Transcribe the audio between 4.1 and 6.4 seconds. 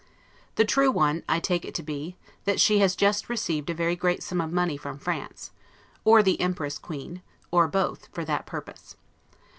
sum of money from France, or